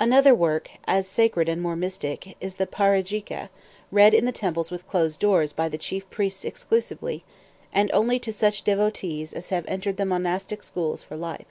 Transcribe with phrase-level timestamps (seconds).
[0.00, 3.48] Another work, as sacred and more mystic, is the "Parajikâ,"
[3.92, 7.22] read in the temples with closed doors by the chief priests exclusively,
[7.72, 11.46] and only to such devotees as have entered the monastic schools for life.